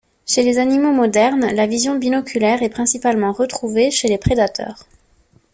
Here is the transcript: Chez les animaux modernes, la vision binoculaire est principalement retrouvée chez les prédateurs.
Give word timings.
Chez 0.25 0.41
les 0.41 0.57
animaux 0.57 0.93
modernes, 0.93 1.45
la 1.53 1.67
vision 1.67 1.95
binoculaire 1.95 2.63
est 2.63 2.69
principalement 2.71 3.31
retrouvée 3.33 3.91
chez 3.91 4.07
les 4.07 4.17
prédateurs. 4.17 4.87